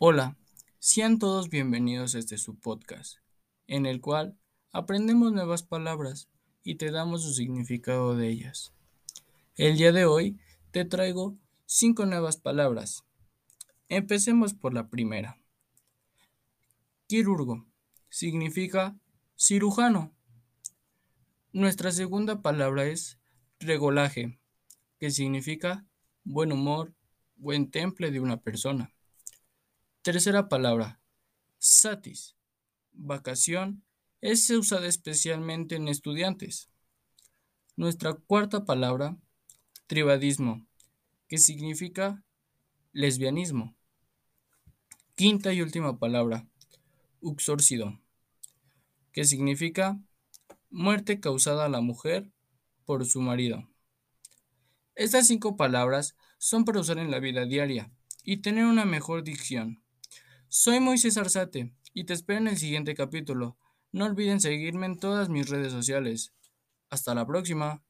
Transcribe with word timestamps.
Hola, 0.00 0.36
sean 0.80 1.20
todos 1.20 1.50
bienvenidos 1.50 2.16
a 2.16 2.18
este 2.18 2.36
su 2.36 2.58
podcast, 2.58 3.18
en 3.68 3.86
el 3.86 4.00
cual 4.00 4.36
aprendemos 4.72 5.32
nuevas 5.32 5.62
palabras 5.62 6.28
y 6.64 6.74
te 6.74 6.90
damos 6.90 7.22
su 7.22 7.32
significado 7.32 8.16
de 8.16 8.28
ellas. 8.28 8.72
El 9.54 9.76
día 9.76 9.92
de 9.92 10.04
hoy 10.04 10.36
te 10.72 10.84
traigo 10.84 11.36
cinco 11.64 12.06
nuevas 12.06 12.36
palabras. 12.36 13.04
Empecemos 13.88 14.52
por 14.52 14.74
la 14.74 14.88
primera. 14.88 15.38
Quirurgo 17.06 17.64
significa 18.08 18.96
cirujano. 19.36 20.12
Nuestra 21.52 21.92
segunda 21.92 22.42
palabra 22.42 22.86
es 22.86 23.20
regolaje, 23.60 24.40
que 24.98 25.12
significa 25.12 25.86
buen 26.24 26.50
humor, 26.50 26.92
buen 27.36 27.70
temple 27.70 28.10
de 28.10 28.18
una 28.18 28.38
persona. 28.38 28.93
Tercera 30.04 30.50
palabra, 30.50 31.00
satis. 31.56 32.36
Vacación 32.92 33.86
es 34.20 34.50
usada 34.50 34.86
especialmente 34.86 35.76
en 35.76 35.88
estudiantes. 35.88 36.68
Nuestra 37.74 38.12
cuarta 38.12 38.66
palabra, 38.66 39.16
tribadismo, 39.86 40.66
que 41.26 41.38
significa 41.38 42.22
lesbianismo. 42.92 43.78
Quinta 45.14 45.54
y 45.54 45.62
última 45.62 45.98
palabra, 45.98 46.46
uxórcido, 47.22 47.98
que 49.10 49.24
significa 49.24 49.98
muerte 50.68 51.18
causada 51.18 51.64
a 51.64 51.70
la 51.70 51.80
mujer 51.80 52.30
por 52.84 53.06
su 53.06 53.22
marido. 53.22 53.66
Estas 54.96 55.28
cinco 55.28 55.56
palabras 55.56 56.14
son 56.36 56.66
para 56.66 56.80
usar 56.80 56.98
en 56.98 57.10
la 57.10 57.20
vida 57.20 57.46
diaria 57.46 57.90
y 58.22 58.42
tener 58.42 58.66
una 58.66 58.84
mejor 58.84 59.24
dicción. 59.24 59.83
Soy 60.56 60.78
Moisés 60.78 61.16
Arzate 61.16 61.72
y 61.94 62.04
te 62.04 62.12
espero 62.12 62.38
en 62.38 62.46
el 62.46 62.56
siguiente 62.56 62.94
capítulo. 62.94 63.58
No 63.90 64.04
olviden 64.04 64.40
seguirme 64.40 64.86
en 64.86 65.00
todas 65.00 65.28
mis 65.28 65.48
redes 65.48 65.72
sociales. 65.72 66.32
Hasta 66.90 67.12
la 67.12 67.26
próxima. 67.26 67.82